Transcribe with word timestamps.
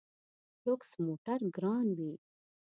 لوکس 0.63 0.89
موټر 1.05 1.39
ګران 1.55 1.87
وي. 1.97 2.13